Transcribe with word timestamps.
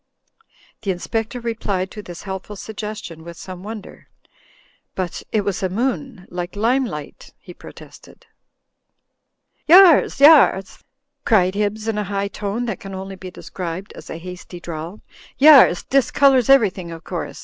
The 0.81 0.89
Inspector 0.89 1.39
replied 1.39 1.91
to 1.91 2.01
this 2.01 2.23
helpful 2.23 2.55
suggestion 2.55 3.23
with 3.23 3.37
some 3.37 3.61
wonder. 3.61 4.09
"But 4.95 5.21
it 5.31 5.41
was 5.41 5.61
a 5.61 5.69
moon, 5.69 6.25
like 6.31 6.55
limelight," 6.55 7.35
he 7.37 7.53
protested. 7.53 8.25
"Yars, 9.69 10.19
yars," 10.19 10.81
cried 11.23 11.53
Hibbs, 11.53 11.87
in 11.87 11.99
a 11.99 12.05
high 12.09 12.29
tone 12.29 12.65
that 12.65 12.79
can 12.79 12.95
only 12.95 13.15
be 13.15 13.29
described 13.29 13.93
as 13.93 14.09
a 14.09 14.17
hasty 14.17 14.59
drawl. 14.59 15.01
'*Yar&— 15.37 15.75
discolours 15.91 16.49
everything 16.49 16.89
of 16.89 17.03
course. 17.03 17.39